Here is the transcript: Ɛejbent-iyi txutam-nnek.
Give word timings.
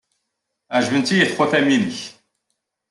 Ɛejbent-iyi 0.75 1.25
txutam-nnek. 1.29 1.97